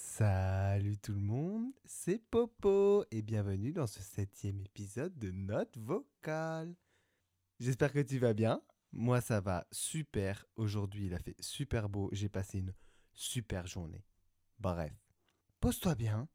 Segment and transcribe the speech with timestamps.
[0.00, 6.76] Salut tout le monde, c'est Popo et bienvenue dans ce septième épisode de Note vocale.
[7.58, 8.62] J'espère que tu vas bien.
[8.92, 10.46] Moi ça va super.
[10.54, 12.10] Aujourd'hui il a fait super beau.
[12.12, 12.74] J'ai passé une
[13.12, 14.04] super journée.
[14.60, 14.92] Bref,
[15.58, 16.28] pose-toi bien,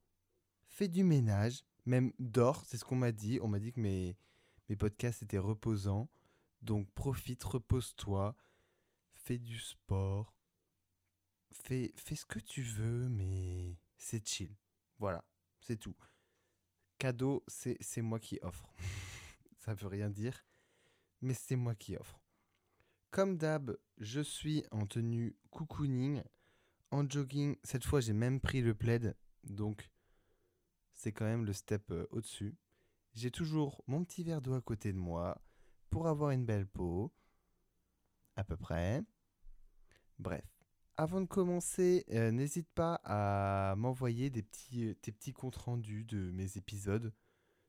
[0.65, 2.65] fais du ménage, même dors.
[2.65, 3.39] C'est ce qu'on m'a dit.
[3.41, 4.17] On m'a dit que mes,
[4.67, 6.09] mes podcasts étaient reposants.
[6.61, 8.35] Donc profite, repose-toi,
[9.13, 10.33] fais du sport,
[11.53, 14.55] fais, ce que tu veux, mais c'est chill.
[14.99, 15.23] Voilà,
[15.59, 15.95] c'est tout.
[16.97, 18.71] Cadeau, c'est c'est moi qui offre.
[19.57, 20.45] Ça veut rien dire,
[21.21, 22.19] mais c'est moi qui offre.
[23.11, 26.23] Comme d'hab, je suis en tenue cocooning,
[26.91, 27.55] en jogging.
[27.63, 29.89] Cette fois, j'ai même pris le plaid, donc
[30.93, 32.55] c'est quand même le step euh, au-dessus.
[33.13, 35.41] J'ai toujours mon petit verre d'eau à côté de moi
[35.89, 37.13] pour avoir une belle peau.
[38.35, 39.03] À peu près.
[40.17, 40.52] Bref.
[40.95, 46.03] Avant de commencer, euh, n'hésite pas à m'envoyer des petits, euh, tes petits comptes rendus
[46.03, 47.11] de mes épisodes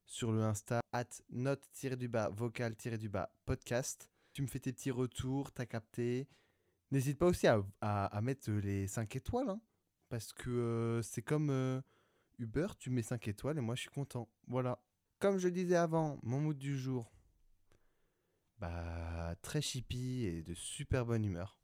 [0.04, 4.10] sur le Insta at note-du-bas vocal-du-bas podcast.
[4.34, 6.28] Tu me fais tes petits retours, t'as capté.
[6.90, 9.60] N'hésite pas aussi à, mettre les 5 étoiles, hein,
[10.10, 11.82] parce que euh, c'est comme
[12.38, 14.28] Uber, tu mets 5 étoiles et moi je suis content.
[14.48, 14.78] Voilà.
[15.18, 17.10] Comme je le disais avant, mon mood du jour,
[18.58, 21.63] bah très chippy et de super bonne humeur.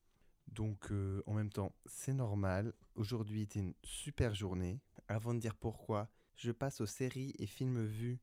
[0.50, 2.74] Donc euh, en même temps, c'est normal.
[2.94, 4.80] Aujourd'hui était une super journée.
[5.08, 8.20] Avant de dire pourquoi, je passe aux séries et films vus.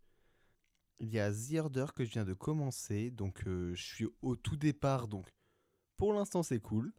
[1.00, 4.36] Il y a The Order que je viens de commencer, donc euh, je suis au
[4.36, 5.31] tout départ, donc
[5.95, 6.92] pour l'instant c'est cool.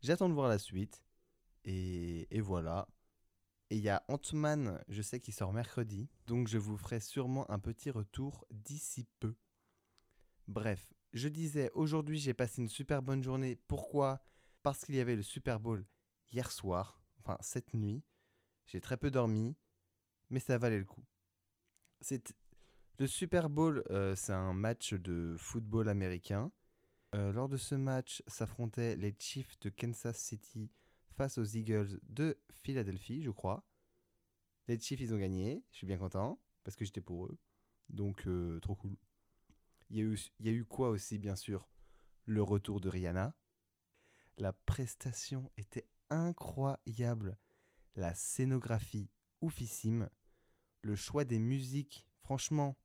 [0.00, 1.04] J'attends de voir la suite.
[1.64, 2.88] Et, et voilà.
[3.70, 7.50] Et il y a Ant-Man, je sais qu'il sort mercredi, donc je vous ferai sûrement
[7.50, 9.34] un petit retour d'ici peu.
[10.46, 13.56] Bref, je disais, aujourd'hui j'ai passé une super bonne journée.
[13.66, 14.22] Pourquoi?
[14.64, 15.84] Parce qu'il y avait le Super Bowl
[16.32, 18.02] hier soir, enfin cette nuit.
[18.64, 19.54] J'ai très peu dormi,
[20.30, 21.04] mais ça valait le coup.
[22.98, 26.50] Le Super Bowl, euh, c'est un match de football américain.
[27.14, 30.72] Euh, lors de ce match, s'affrontaient les Chiefs de Kansas City
[31.10, 33.66] face aux Eagles de Philadelphie, je crois.
[34.66, 35.62] Les Chiefs, ils ont gagné.
[35.72, 37.38] Je suis bien content parce que j'étais pour eux.
[37.90, 38.96] Donc, euh, trop cool.
[39.90, 39.98] Il
[40.40, 41.68] y a eu quoi aussi, bien sûr?
[42.24, 43.36] Le retour de Rihanna.
[44.36, 47.38] La prestation était incroyable.
[47.94, 49.08] La scénographie
[49.40, 50.08] oufissime.
[50.82, 52.76] Le choix des musiques, franchement,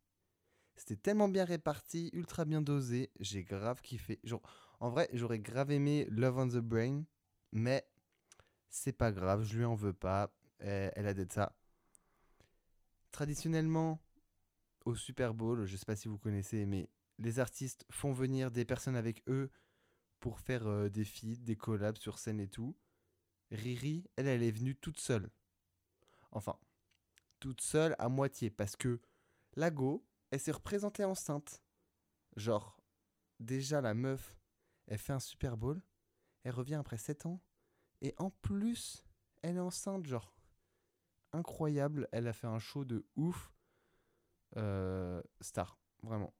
[0.75, 3.11] c'était tellement bien réparti, ultra bien dosé.
[3.19, 4.21] J'ai grave kiffé.
[4.79, 7.03] En vrai, j'aurais grave aimé Love on the Brain,
[7.51, 7.85] mais
[8.69, 10.31] c'est pas grave, je lui en veux pas.
[10.59, 11.55] Elle, elle a d'être ça.
[13.11, 13.99] Traditionnellement,
[14.85, 18.66] au Super Bowl, je sais pas si vous connaissez, mais les artistes font venir des
[18.66, 19.51] personnes avec eux
[20.19, 22.78] pour faire euh, des feats, des collabs sur scène et tout.
[23.52, 25.30] Riri, elle, elle est venue toute seule.
[26.31, 26.57] Enfin,
[27.40, 29.02] toute seule à moitié, parce que
[29.56, 31.63] Lago, elle s'est représentée enceinte.
[32.35, 32.78] Genre,
[33.40, 34.38] déjà la meuf,
[34.88, 35.81] elle fait un Super Bowl,
[36.44, 37.41] elle revient après 7 ans,
[38.02, 39.06] et en plus,
[39.41, 40.35] elle est enceinte, genre,
[41.31, 43.52] incroyable, elle a fait un show de ouf.
[44.58, 46.34] Euh, star, vraiment.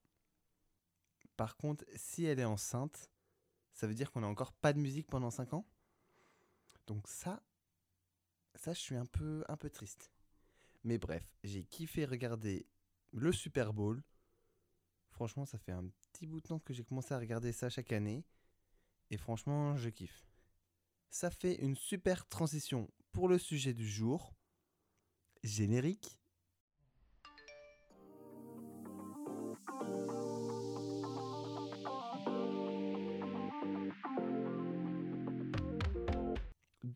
[1.38, 3.10] Par contre, si elle est enceinte,
[3.80, 5.66] ça veut dire qu'on n'a encore pas de musique pendant 5 ans?
[6.86, 7.42] Donc ça,
[8.56, 10.12] ça, je suis un peu, un peu triste.
[10.84, 12.68] Mais bref, j'ai kiffé regarder
[13.14, 14.04] le Super Bowl.
[15.12, 17.94] Franchement, ça fait un petit bout de temps que j'ai commencé à regarder ça chaque
[17.94, 18.26] année.
[19.12, 20.28] Et franchement, je kiffe.
[21.10, 24.36] Ça fait une super transition pour le sujet du jour.
[25.42, 26.20] Générique.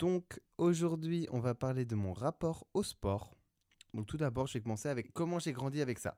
[0.04, 3.38] Donc aujourd'hui, on va parler de mon rapport au sport.
[3.94, 6.18] Donc tout d'abord, je vais commencer avec comment j'ai grandi avec ça.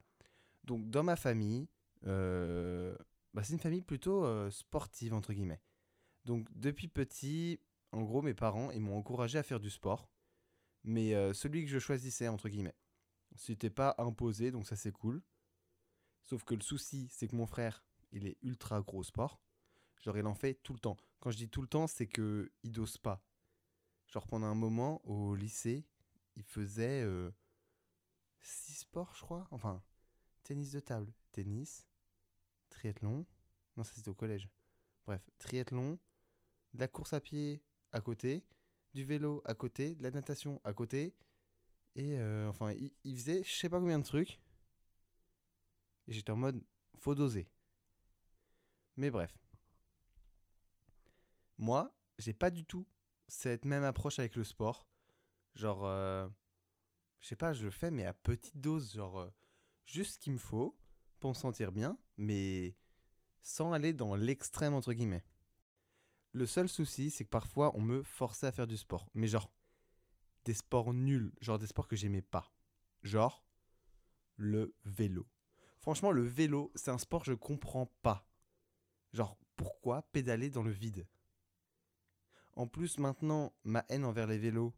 [0.63, 1.67] Donc dans ma famille,
[2.07, 2.97] euh,
[3.35, 5.61] bah, c'est une famille plutôt euh, sportive entre guillemets.
[6.23, 7.59] Donc depuis petit,
[7.91, 10.09] en gros, mes parents m'ont encouragé à faire du sport,
[10.83, 12.75] mais euh, celui que je choisissais entre guillemets.
[13.35, 15.21] C'était pas imposé, donc ça c'est cool.
[16.23, 19.39] Sauf que le souci, c'est que mon frère, il est ultra gros sport.
[20.01, 20.97] Genre il en fait tout le temps.
[21.19, 23.21] Quand je dis tout le temps, c'est que il dose pas.
[24.15, 25.83] Genre pendant un moment au lycée,
[26.37, 27.05] il faisait
[28.39, 29.45] 6 sports, je crois.
[29.51, 29.83] Enfin,
[30.43, 31.85] tennis de table, tennis,
[32.69, 33.25] triathlon.
[33.75, 34.47] Non, ça c'était au collège.
[35.05, 35.99] Bref, triathlon,
[36.75, 38.45] la course à pied à côté,
[38.93, 41.13] du vélo à côté, de la natation à côté.
[41.97, 44.39] Et euh, enfin, il, il faisait je sais pas combien de trucs.
[46.07, 46.63] Et j'étais en mode,
[46.99, 47.49] faut doser.
[48.95, 49.37] Mais bref.
[51.57, 52.87] Moi, j'ai pas du tout
[53.27, 54.87] cette même approche avec le sport.
[55.55, 56.27] Genre, euh,
[57.19, 58.93] je sais pas, je le fais, mais à petite dose.
[58.93, 59.29] Genre, euh,
[59.85, 60.77] juste ce qu'il me faut
[61.19, 62.75] pour me sentir bien, mais
[63.41, 65.23] sans aller dans l'extrême, entre guillemets.
[66.31, 69.09] Le seul souci, c'est que parfois, on me forçait à faire du sport.
[69.13, 69.49] Mais genre,
[70.43, 72.51] des sports nuls, genre des sports que j'aimais pas.
[73.03, 73.45] Genre,
[74.35, 75.27] le vélo.
[75.79, 78.27] Franchement, le vélo, c'est un sport que je comprends pas.
[79.13, 81.07] Genre, pourquoi pédaler dans le vide?
[82.55, 84.73] En plus, maintenant, ma haine envers les vélos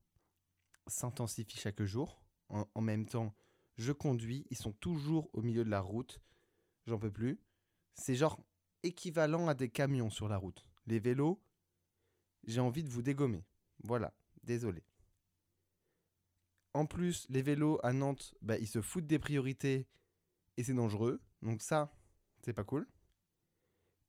[0.88, 2.22] s'intensifie chaque jour.
[2.50, 3.36] En, même temps,
[3.78, 6.22] je conduis, ils sont toujours au milieu de la route.
[6.86, 7.40] J'en peux plus.
[7.94, 8.40] C'est genre
[8.84, 10.66] équivalent à des camions sur la route.
[10.86, 11.42] Les vélos,
[12.46, 13.44] j'ai envie de vous dégommer.
[13.84, 14.14] Voilà,
[14.44, 14.84] désolé.
[16.74, 19.88] En plus, les vélos à Nantes, bah, ils se foutent des priorités
[20.56, 21.22] et c'est dangereux.
[21.42, 21.92] Donc ça,
[22.42, 22.88] c'est pas cool.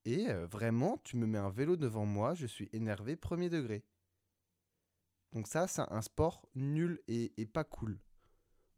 [0.09, 3.85] Et euh, vraiment, tu me mets un vélo devant moi, je suis énervé premier degré.
[5.33, 7.99] Donc ça, c'est un sport nul et, pas cool.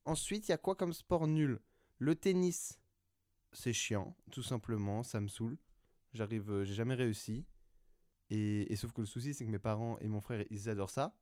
[0.04, 1.62] Ensuite, il y a quoi comme sport nul?
[2.00, 2.82] Le tennis,
[3.54, 5.58] c'est chiant, tout simplement, ça me saoule.
[6.12, 7.46] J'arrive, euh, j'ai jamais réussi.
[8.30, 11.18] Et, sauf que le souci, c'est que mes parents et mon frère, ils adorent ça.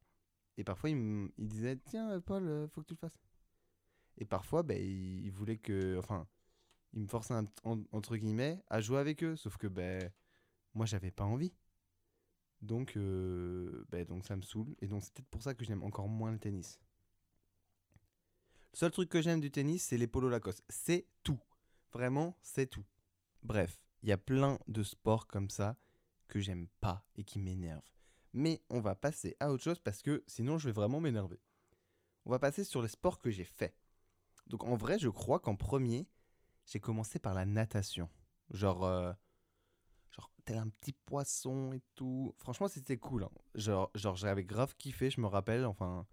[0.57, 3.19] Et parfois, ils, ils disaient, tiens, Paul, euh, faut que tu le fasses.
[4.17, 6.27] Et parfois, ben, ils, voulaient que, enfin,
[6.93, 9.35] ils me forçaient, entre guillemets, à jouer avec eux.
[9.35, 10.11] Sauf que, ben,
[10.73, 11.53] moi, j'avais pas envie.
[12.61, 14.75] Donc, euh, ben, donc ça me saoule.
[14.79, 16.79] Et donc, c'est peut-être pour ça que j'aime encore moins le tennis.
[18.73, 20.63] Le seul truc que j'aime du tennis, c'est les polos Lacoste.
[20.69, 21.39] C'est tout.
[21.91, 22.85] Vraiment, c'est tout.
[23.41, 25.77] Bref, il y a plein de sports comme ça
[26.27, 27.81] que j'aime pas et qui m'énervent.
[28.33, 31.39] Mais on va passer à autre chose parce que sinon je vais vraiment m'énerver.
[32.25, 33.75] On va passer sur les sports que j'ai faits.
[34.47, 36.07] Donc en vrai, je crois qu'en premier,
[36.69, 38.09] j'ai commencé par la natation.
[38.51, 39.11] Genre, euh,
[40.11, 42.33] genre tel un petit poisson et tout.
[42.37, 43.23] Franchement, c'était cool.
[43.23, 43.31] Hein.
[43.55, 45.65] Genre, genre j'avais grave kiffé, je me rappelle.
[45.65, 46.05] Enfin,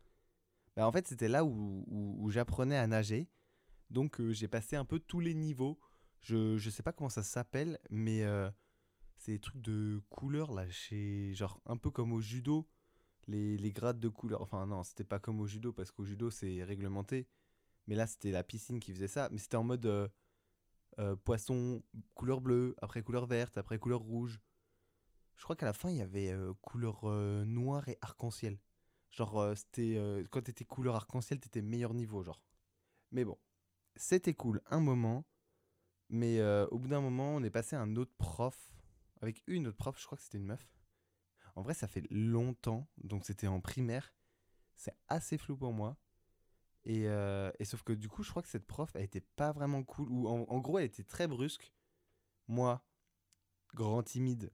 [0.76, 3.28] bah, en fait, c'était là où, où, j'apprenais à nager.
[3.90, 5.78] Donc euh, j'ai passé un peu tous les niveaux.
[6.20, 8.50] Je, je sais pas comment ça s'appelle, mais euh,
[9.16, 12.66] c'est des trucs de couleur là, chez, genre un peu comme au judo.
[13.28, 14.40] Les, les grades de couleur.
[14.40, 17.28] Enfin, non, c'était pas comme au judo parce qu'au judo c'est réglementé.
[17.86, 19.28] Mais là, c'était la piscine qui faisait ça.
[19.30, 20.08] Mais c'était en mode euh,
[20.98, 21.82] euh, poisson
[22.14, 24.40] couleur bleue, après couleur verte, après couleur rouge.
[25.36, 27.04] Je crois qu'à la fin, il y avait euh, couleur
[27.46, 28.58] noire et arc-en-ciel.
[29.10, 29.98] Genre, c'était
[30.30, 32.42] quand t'étais couleur arc-en-ciel, t'étais meilleur niveau, genre.
[33.12, 33.38] Mais bon,
[33.94, 35.24] c'était cool un moment.
[36.08, 38.72] Mais au bout d'un moment, on est passé à un autre prof.
[39.22, 40.68] Avec une autre prof, je crois que c'était une meuf.
[41.54, 44.12] En vrai, ça fait longtemps, donc c'était en primaire.
[44.76, 45.96] C'est assez flou pour moi.
[46.88, 49.82] Euh, et, sauf que du coup, je crois que cette prof, elle était pas vraiment
[49.82, 50.08] cool.
[50.10, 51.72] Ou en, gros, elle était très brusque.
[52.48, 52.82] Moi,
[53.74, 54.52] grand timide,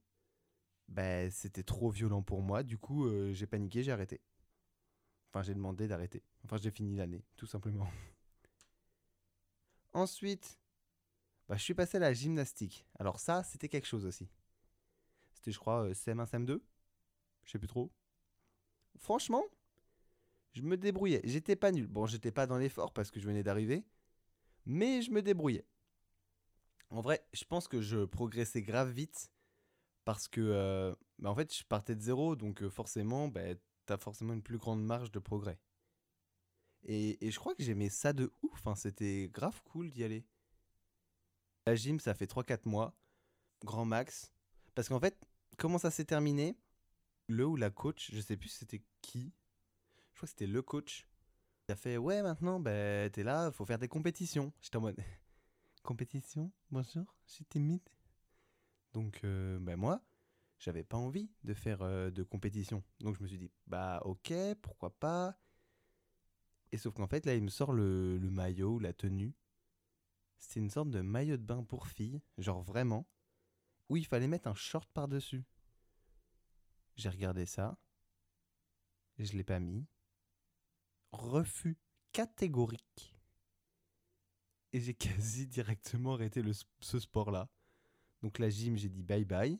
[0.88, 2.62] ben, c'était trop violent pour moi.
[2.62, 4.20] Du coup, euh, j'ai paniqué, j'ai arrêté.
[5.31, 6.23] Enfin, j'ai demandé d'arrêter.
[6.44, 7.87] Enfin, j'ai fini l'année, tout simplement.
[9.93, 10.58] Ensuite,
[11.49, 12.87] bah, je suis passé à la gymnastique.
[12.99, 14.31] Alors ça, c'était quelque chose aussi.
[15.34, 16.61] C'était, je crois, CM1, euh, CM2.
[17.44, 17.93] Je sais plus trop.
[18.96, 19.44] Franchement,
[20.52, 21.20] je me débrouillais.
[21.25, 21.87] J'étais pas nul.
[21.87, 23.84] Bon, j'étais pas dans l'effort parce que je venais d'arriver,
[24.66, 25.66] mais je me débrouillais.
[26.90, 29.31] En vrai, je pense que je progressais grave vite
[30.04, 33.54] parce que, euh, bah, en fait, je partais de zéro, donc euh, forcément, bah,
[33.87, 35.58] t'as forcément une plus grande marge de progrès.
[36.84, 38.67] Et, je crois que j'aimais ça de ouf.
[38.67, 38.74] Hein.
[38.74, 40.26] C'était grave cool d'y aller.
[41.67, 42.96] La gym, ça fait 3-4 mois,
[43.65, 44.32] grand max.
[44.74, 45.17] Parce qu'en fait,
[45.58, 46.58] comment ça s'est terminé?
[47.29, 49.32] Le ou la coach, je sais plus c'était qui,
[50.26, 51.06] c'était le coach.
[51.69, 54.52] Il a fait Ouais, maintenant, ben, t'es là, faut faire des compétitions.
[54.60, 54.96] J'étais en mode
[55.82, 56.52] Compétition?
[56.70, 57.88] Bonjour, je suis timide.
[58.93, 60.02] Donc, euh, ben, moi,
[60.58, 62.82] j'avais pas envie de faire euh, de compétition.
[63.00, 65.36] Donc, je me suis dit Bah, ok, pourquoi pas?
[66.72, 69.34] Et sauf qu'en fait, là, il me sort le, le maillot, la tenue.
[70.38, 73.06] C'était une sorte de maillot de bain pour filles, genre vraiment,
[73.88, 75.44] où il fallait mettre un short par-dessus.
[76.96, 77.79] J'ai regardé ça,
[79.19, 79.86] je l'ai pas mis
[81.12, 81.76] refus
[82.12, 83.14] catégorique.
[84.72, 87.48] Et j'ai quasi directement arrêté le, ce sport-là.
[88.22, 89.58] Donc la gym, j'ai dit bye bye.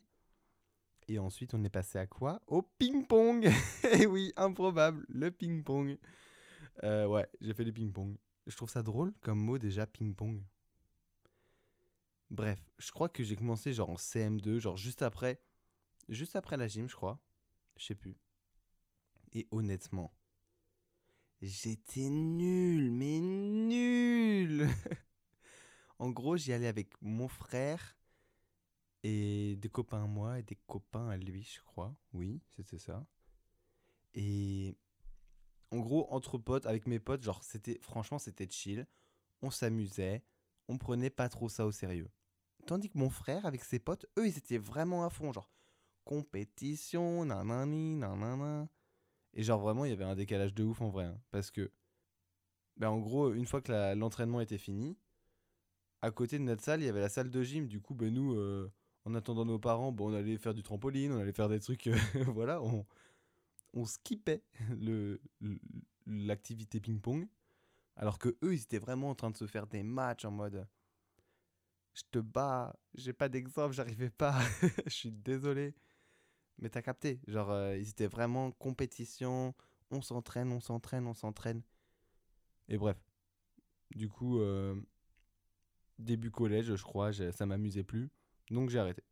[1.07, 2.41] Et ensuite, on est passé à quoi?
[2.47, 3.49] Au ping-pong
[3.93, 5.97] Eh oui, improbable, le ping-pong.
[6.83, 8.17] Euh, ouais, j'ai fait du ping-pong.
[8.47, 10.41] Je trouve ça drôle comme mot déjà, ping-pong.
[12.29, 15.41] Bref, je crois que j'ai commencé genre en CM2, genre juste après.
[16.09, 17.19] Juste après la gym, je crois.
[17.77, 18.17] Je sais plus.
[19.33, 20.13] Et honnêtement,
[21.45, 24.65] J'étais nul, mais nul.
[25.99, 27.97] en gros, j'y allais avec mon frère
[29.03, 31.93] et des copains à moi et des copains à lui, je crois.
[32.13, 33.05] Oui, c'était ça.
[34.13, 34.77] Et
[35.71, 38.87] en gros, entre potes, avec mes potes, genre, c'était, franchement, c'était chill.
[39.41, 40.23] On s'amusait.
[40.69, 42.09] On prenait pas trop ça au sérieux.
[42.67, 45.51] Tandis que mon frère, avec ses potes, eux, ils étaient vraiment à fond, genre,
[46.05, 48.69] compétition, nanani, nanana.
[49.33, 51.05] Et genre, vraiment, il y avait un décalage de ouf en vrai.
[51.05, 51.71] hein, parce que,
[52.77, 54.95] ben, en gros, une fois que l'entraînement était fini,
[56.01, 57.67] à côté de notre salle, il y avait la salle de gym.
[57.67, 58.71] Du coup, ben, nous, euh,
[59.05, 61.87] en attendant nos parents, bon, on allait faire du trampoline, on allait faire des trucs.
[61.87, 61.95] euh,
[62.27, 62.85] voilà, on,
[63.73, 64.43] on skippait
[64.79, 65.59] le- le-
[66.07, 67.27] l'activité ping-pong.
[67.97, 70.67] Alors que eux, ils étaient vraiment en train de se faire des matchs en mode
[71.93, 74.39] je te bats, j'ai pas d'exemple, j'arrivais pas,
[74.85, 75.73] je suis désolé.
[76.59, 79.53] Mais t'as capté, genre euh, ils étaient vraiment en compétition,
[79.91, 81.61] on s'entraîne, on s'entraîne, on s'entraîne.
[82.67, 82.97] Et bref,
[83.95, 84.75] du coup, euh,
[85.99, 88.09] début collège, je crois, ça m'amusait plus,
[88.49, 89.03] donc j'ai arrêté.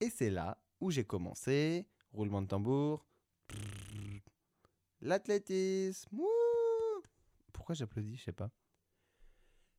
[0.00, 3.06] Et c'est là où j'ai commencé, roulement de tambour,
[5.00, 6.18] l'athlétisme,
[7.52, 8.50] Pourquoi j'applaudis, je sais pas.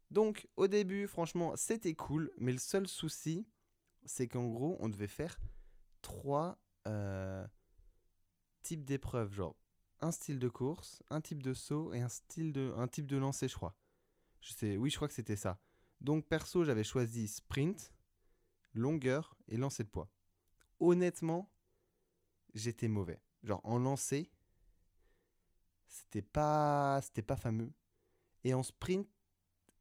[0.10, 3.46] Donc, au début, franchement, c'était cool, mais le seul souci,
[4.06, 5.38] c'est qu'en gros, on devait faire
[6.02, 7.46] trois euh,
[8.64, 9.56] types d'épreuves, genre
[10.00, 13.18] un style de course, un type de saut et un style de un type de
[13.18, 13.76] lancer, je crois.
[14.42, 15.60] Je sais, oui, je crois que c'était ça.
[16.02, 17.94] Donc perso, j'avais choisi sprint,
[18.74, 20.10] longueur et lancer de poids.
[20.80, 21.52] Honnêtement,
[22.54, 23.22] j'étais mauvais.
[23.44, 24.32] Genre en lancer,
[25.88, 27.72] c'était pas c'était pas fameux
[28.44, 29.08] et en sprint,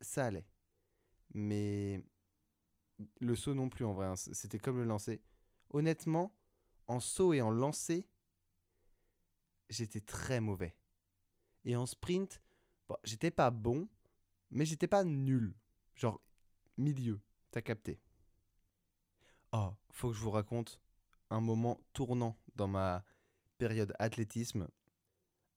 [0.01, 0.47] ça allait.
[1.35, 2.03] Mais
[3.21, 5.23] le saut non plus en vrai, hein, c'était comme le lancer.
[5.77, 6.33] Honnêtement,
[6.87, 8.09] en saut et en lancer,
[9.69, 10.75] j'étais très mauvais.
[11.67, 12.41] Et en sprint,
[13.05, 13.87] j'étais pas bon,
[14.51, 15.55] mais j'étais pas nul.
[15.95, 16.19] Genre
[16.79, 18.01] milieu, t'as capté.
[19.53, 20.81] Oh, faut que je vous raconte
[21.29, 23.05] un moment tournant dans ma
[23.59, 24.69] période athlétisme.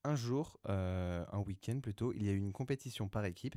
[0.04, 3.56] Un jour, euh, un week-end plutôt, il y a eu une compétition par équipe.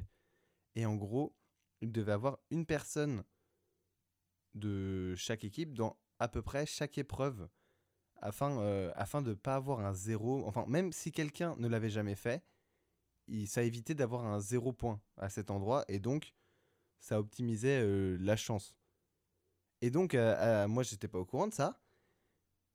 [0.76, 1.34] Et en gros,
[1.80, 3.24] il devait avoir une personne
[4.54, 7.48] de chaque équipe dans à peu près chaque épreuve
[8.20, 10.46] afin, euh, afin de ne pas avoir un zéro.
[10.46, 12.42] Enfin, même si quelqu'un ne l'avait jamais fait,
[13.46, 16.34] ça évitait d'avoir un zéro point à cet endroit et donc
[16.98, 18.76] ça optimisait euh, la chance.
[19.80, 21.82] Et donc, euh, euh, moi, j'étais pas au courant de ça.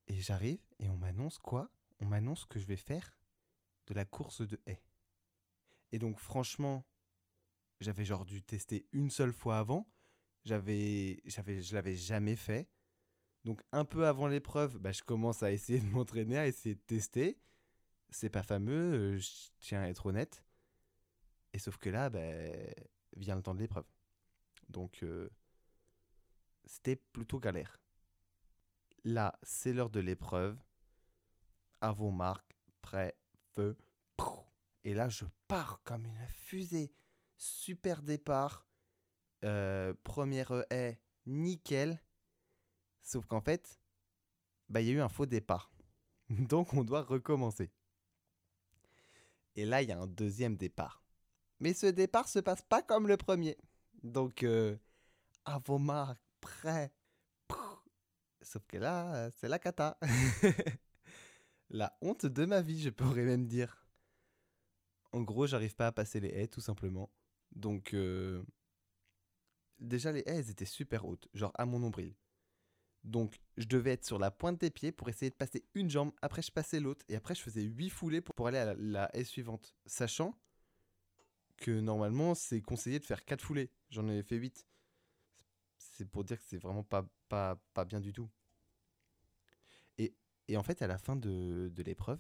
[0.08, 1.72] Et j'arrive et on m'annonce quoi?
[2.00, 3.18] On m'annonce que je vais faire
[3.88, 4.84] de la course de haie.
[5.94, 6.86] Et donc, franchement,
[7.80, 9.90] j'avais genre dû tester une seule fois avant.
[10.44, 12.68] J'avais, j'avais, je l'avais jamais fait.
[13.48, 16.82] Donc un peu avant l'épreuve, bah, je commence à essayer de m'entraîner, à essayer de
[16.82, 17.40] tester.
[18.10, 19.30] C'est pas fameux, euh, je
[19.62, 20.44] tiens à être honnête.
[21.54, 22.20] Et sauf que là, bah,
[23.16, 23.86] vient le temps de l'épreuve.
[24.68, 25.30] Donc euh,
[26.66, 27.80] c'était plutôt galère.
[29.06, 30.62] Là, c'est l'heure de l'épreuve.
[31.80, 33.16] À vos marques, prêt,
[33.54, 33.78] feu.
[34.84, 36.92] Et là, je pars comme une fusée.
[37.38, 38.68] Super départ.
[39.46, 42.02] Euh, première haie, nickel.
[43.08, 43.80] Sauf qu'en fait,
[44.68, 45.72] bah, il y a eu un faux départ.
[46.30, 47.72] Donc on doit recommencer.
[49.56, 51.02] Et là, il y a un deuxième départ.
[51.62, 53.58] Mais ce départ se passe pas comme le premier.
[54.04, 54.76] Donc, euh,
[55.46, 56.94] à vos marques, prêts.
[58.42, 59.98] Sauf que là, euh, c'est la cata.
[61.70, 63.88] la honte de ma vie, je pourrais même dire.
[65.14, 67.10] En gros, j'arrive pas à passer les haies, tout simplement.
[67.54, 68.44] Donc, euh,
[69.80, 72.14] déjà, les haies, elles étaient super hautes, genre à mon nombril.
[73.04, 76.12] Donc, je devais être sur la pointe des pieds pour essayer de passer une jambe.
[76.22, 77.06] Après, je passais l'autre.
[77.10, 79.76] Et après, je faisais 8 foulées pour, aller à la, haie suivante.
[79.86, 80.38] Sachant
[81.58, 83.72] que normalement, c'est conseillé de faire 4 foulées.
[83.90, 84.68] J'en ai fait 8.
[85.78, 88.30] C'est pour dire que c'est vraiment pas, pas, pas bien du tout.
[89.98, 90.14] Et,
[90.48, 92.20] et en fait, à la fin de, de l'épreuve,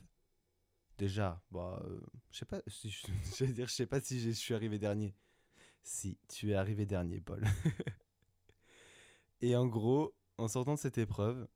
[0.98, 2.00] déjà, bah, euh,
[2.32, 5.16] je sais pas je, dire, je sais pas si je suis arrivé dernier.
[5.84, 7.44] Si, tu es arrivé dernier, Paul.
[9.42, 11.48] et en gros, en sortant de cette épreuve,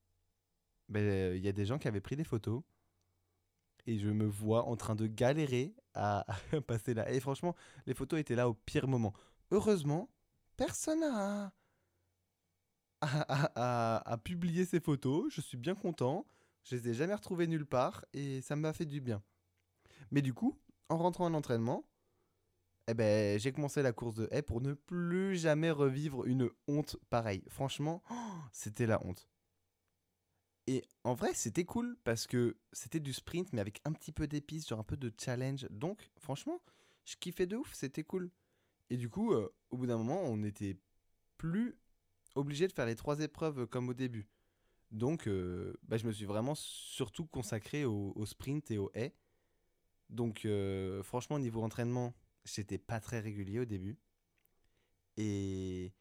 [0.90, 2.64] ben, il y a des gens qui avaient pris des photos.
[3.88, 6.26] Et je me vois en train de galérer à
[6.68, 7.10] passer là.
[7.12, 9.14] Et franchement, les photos étaient là au pire moment.
[9.50, 10.10] Heureusement,
[10.56, 11.52] personne n'a
[14.24, 15.34] publié ces photos.
[15.34, 16.26] Je suis bien content.
[16.64, 19.24] Je les ai jamais retrouvées nulle part et ça m'a fait du bien.
[20.12, 20.60] Mais du coup,
[20.90, 21.84] en rentrant à l'entraînement,
[22.88, 26.98] eh ben, j'ai commencé la course de haie pour ne plus jamais revivre une honte
[27.10, 27.44] pareille.
[27.48, 28.04] Franchement,
[28.52, 29.28] c'était la honte.
[30.68, 34.28] Et en vrai, c'était cool parce que c'était du sprint, mais avec un petit peu
[34.28, 35.68] d'épices, genre un peu de challenge.
[35.70, 36.62] Donc, franchement,
[37.06, 38.32] je kiffais de ouf, c'était cool.
[38.90, 40.78] Et du coup, euh, au bout d'un moment, on n'était
[41.38, 41.78] plus
[42.36, 44.28] obligé de faire les trois épreuves comme au début.
[44.92, 49.16] Donc, euh, bah, je me suis vraiment surtout consacré au, au sprint et au haies.
[50.10, 52.14] Donc, euh, franchement, niveau entraînement,
[52.46, 53.98] j'étais pas très régulier au début.
[55.18, 55.94] Et,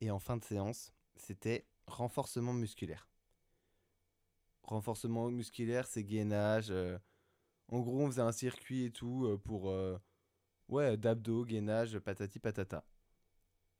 [0.00, 3.08] et en fin de séance, c'était renforcement musculaire.
[4.62, 6.70] Renforcement musculaire, c'est gainage.
[6.70, 6.98] euh,
[7.68, 9.98] en gros, on faisait un circuit et tout euh, pour euh,
[10.68, 12.84] ouais, d'abdos, gainage, patati patata.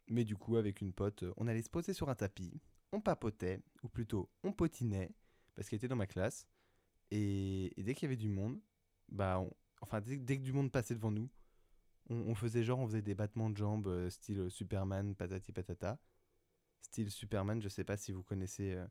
[0.08, 2.60] Mais du coup, avec une pote, on allait se poser sur un tapis,
[2.92, 5.14] on papotait, ou plutôt on potinait,
[5.54, 6.46] parce qu'elle était dans ma classe.
[7.10, 8.60] Et, dès qu'il y avait du monde,
[9.08, 9.42] bah,
[9.80, 11.28] enfin, dès que du monde passait devant nous,
[12.10, 15.98] on, faisait genre, on faisait des battements de jambes, euh, style euh, Superman, patati patata.
[16.82, 18.86] Style Superman, je sais pas si vous connaissez, euh,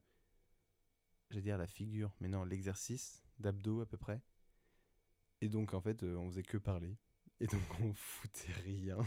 [1.29, 4.21] j'allais dire la figure, mais non, l'exercice d'abdos à peu près.
[5.41, 6.97] Et donc, en fait, euh, on faisait que parler.
[7.39, 8.97] Et donc, on foutait rien.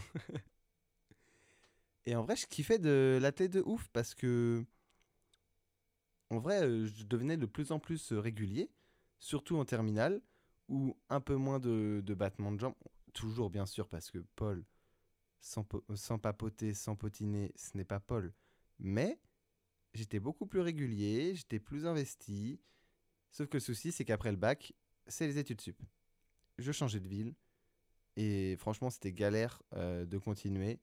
[2.07, 4.65] Et en vrai, je kiffais de l'athlète de ouf parce que,
[6.31, 8.71] en vrai, je devenais de plus en plus régulier,
[9.19, 10.21] surtout en terminale,
[10.69, 12.75] où un peu moins de, de battements de jambes.
[13.13, 14.65] Toujours, bien sûr, parce que Paul,
[15.41, 18.33] sans, po- sans papoter, sans potiner, ce n'est pas Paul.
[18.81, 19.21] Mais
[19.95, 22.61] j'étais beaucoup plus régulier, j'étais plus investi.
[23.33, 24.75] Sauf que le souci, c'est qu'après le bac,
[25.07, 25.83] c'est les études sup.
[26.59, 27.35] Je changeais de ville.
[28.17, 30.81] Et franchement, c'était galère euh, de continuer.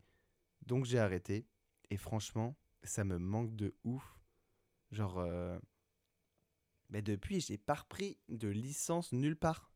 [0.65, 1.47] Donc j'ai arrêté.
[1.91, 4.19] Et franchement, ça me manque de ouf.
[4.91, 5.59] Genre, euh,
[6.89, 9.71] depuis, j'ai pas repris de licence nulle part.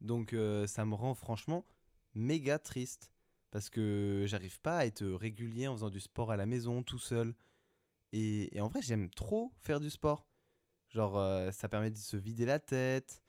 [0.00, 1.66] Donc euh, ça me rend franchement
[2.14, 3.10] méga triste.
[3.50, 6.98] Parce que j'arrive pas à être régulier en faisant du sport à la maison, tout
[6.98, 7.34] seul.
[8.12, 10.26] Et, en vrai, j'aime trop faire du sport.
[10.90, 13.22] Genre, euh, ça permet de se vider la tête.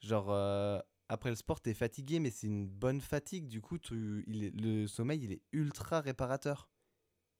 [0.00, 3.46] Genre, euh, après le sport, t'es fatigué, mais c'est une bonne fatigue.
[3.48, 6.68] Du coup, tu, le sommeil, il est ultra réparateur.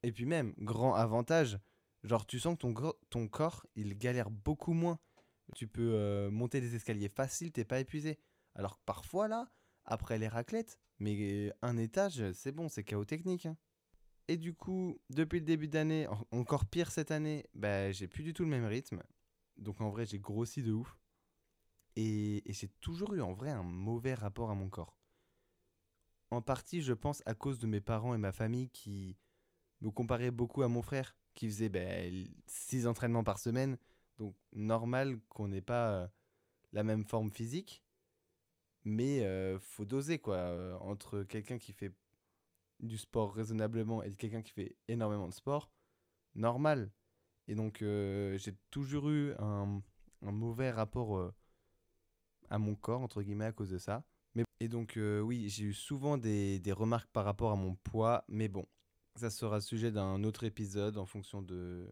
[0.02, 1.58] Et puis même, grand avantage,
[2.02, 2.74] genre, tu sens que ton,
[3.10, 4.98] ton corps, il galère beaucoup moins.
[5.54, 8.18] Tu peux euh, monter des escaliers faciles, t'es pas épuisé.
[8.54, 9.50] Alors que parfois, là,
[9.86, 13.46] après les raclettes, mais un étage, c'est bon, c'est chaos technique.
[13.46, 13.56] hein.
[14.28, 18.24] Et du coup, depuis le début d'année, en- encore pire cette année, bah, j'ai plus
[18.24, 19.02] du tout le même rythme.
[19.58, 20.98] Donc en vrai, j'ai grossi de ouf.
[21.96, 24.96] Et, et j'ai toujours eu en vrai un mauvais rapport à mon corps.
[26.30, 29.16] En partie, je pense, à cause de mes parents et ma famille qui
[29.82, 31.70] me comparaient beaucoup à mon frère, qui faisait
[32.46, 33.78] 6 entraînements par semaine.
[34.18, 36.08] Donc normal qu'on n'ait pas euh,
[36.72, 37.83] la même forme physique.
[38.84, 40.78] Mais euh, faut doser quoi.
[40.82, 41.92] entre quelqu'un qui fait
[42.80, 45.70] du sport raisonnablement et quelqu'un qui fait énormément de sport,
[46.34, 46.90] normal.
[47.48, 49.82] Et donc j'ai toujours eu un,
[50.22, 51.32] mauvais rapport
[52.50, 54.04] à mon corps, entre guillemets, à cause de ça.
[54.34, 58.24] Mais, et donc oui, j'ai eu souvent des, des remarques par rapport à mon poids,
[58.28, 58.66] mais bon,
[59.16, 61.90] ça sera sujet d'un autre épisode en fonction de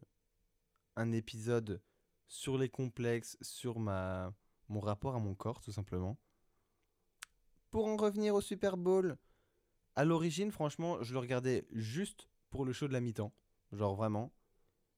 [0.96, 1.80] un épisode
[2.28, 4.32] sur les complexes, sur ma,
[4.68, 6.18] mon rapport à mon corps, tout simplement.
[7.72, 9.16] Pour en revenir au Super Bowl,
[9.96, 13.32] à l'origine, franchement, je le regardais juste pour le show de la mi-temps.
[13.72, 14.30] Genre vraiment.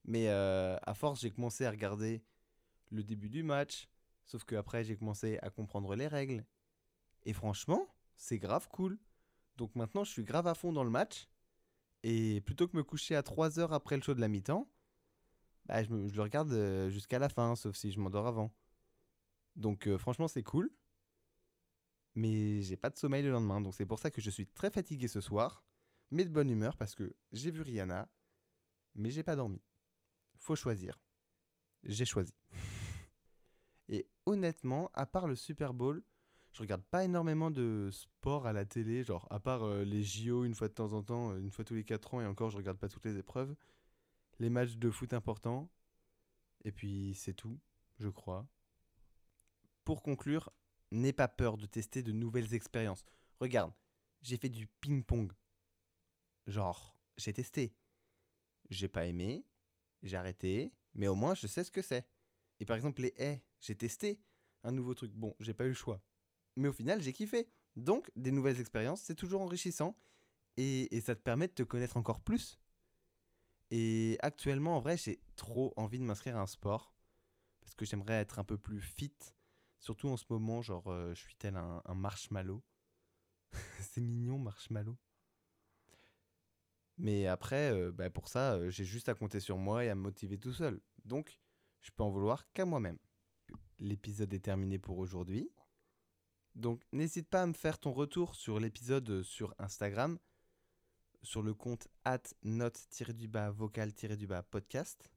[0.05, 2.25] Mais euh, à force, j'ai commencé à regarder
[2.91, 3.89] le début du match.
[4.25, 6.45] Sauf que après, j'ai commencé à comprendre les règles.
[7.23, 8.99] Et franchement, c'est grave cool.
[9.57, 11.29] Donc maintenant, je suis grave à fond dans le match.
[12.03, 14.69] Et plutôt que me coucher à 3 heures après le show de la mi-temps,
[15.67, 18.53] bah, je, le regarde euh, jusqu'à la fin, sauf si je m'endors avant.
[19.55, 20.73] Donc euh, franchement, c'est cool.
[22.15, 24.71] Mais j'ai pas de sommeil le lendemain, donc c'est pour ça que je suis très
[24.71, 25.65] fatigué ce soir,
[26.11, 28.09] mais de bonne humeur parce que j'ai vu Rihanna,
[28.95, 29.61] mais j'ai pas dormi.
[30.39, 31.01] Faut choisir.
[31.83, 32.35] J'ai choisi.
[33.89, 36.03] Et honnêtement, à part le Super Bowl,
[36.53, 40.45] je regarde pas énormément de sport à la télé, genre à part euh, les JO
[40.45, 42.57] une fois de temps en temps, une fois tous les 4 ans, et encore je
[42.57, 43.57] regarde pas toutes les épreuves.
[44.39, 45.69] Les matchs de foot importants,
[46.65, 47.59] et puis c'est tout,
[47.99, 48.47] je crois.
[49.85, 50.51] Pour conclure,
[50.91, 53.05] n'aie pas peur de tester de nouvelles expériences.
[53.41, 53.73] Regarde,
[54.23, 55.33] j'ai fait du ping-pong.
[56.47, 57.75] Genre, j'ai testé.
[58.71, 59.45] J'ai pas aimé,
[60.03, 62.07] j'ai arrêté, mais au moins je sais ce que c'est.
[62.61, 64.21] Et par exemple, les haies, j'ai testé
[64.63, 65.13] un nouveau truc.
[65.13, 66.03] Bon, j'ai pas eu le choix.
[66.57, 67.49] Mais au final, j'ai kiffé.
[67.77, 69.97] Donc, des nouvelles expériences, c'est toujours enrichissant.
[70.57, 72.59] Et, et ça te permet de te connaître encore plus.
[73.71, 76.95] Et actuellement, en vrai, j'ai trop envie de m'inscrire à un sport.
[77.61, 79.17] Parce que j'aimerais être un peu plus fit.
[79.85, 82.65] Surtout en ce moment, genre, euh, je suis tel un, marshmallow.
[83.81, 84.97] c'est mignon, marshmallow.
[86.97, 89.95] Mais après, euh, bah, pour ça, euh, j'ai juste à compter sur moi et à
[89.95, 90.81] me motiver tout seul.
[91.05, 91.39] Donc,
[91.83, 92.97] je peux en vouloir qu'à moi-même.
[93.79, 95.51] L'épisode est terminé pour aujourd'hui.
[96.55, 100.19] Donc, n'hésite pas à me faire ton retour sur l'épisode sur Instagram,
[101.23, 105.11] sur le compte at note-du-bas vocal-du-bas podcast.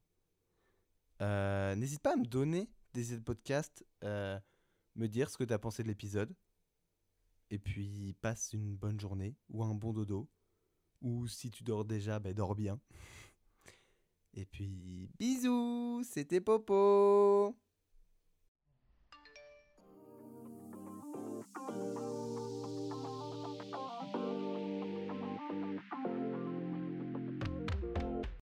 [1.21, 3.85] N'hésite pas à me donner des idées de podcast,
[4.97, 6.33] me dire ce que tu as pensé de l'épisode.
[7.49, 10.27] Et puis passe une bonne journée ou un bon dodo.
[11.01, 12.79] Ou si tu dors déjà, ben dors bien.
[14.33, 17.55] Et puis bisous, c'était Popo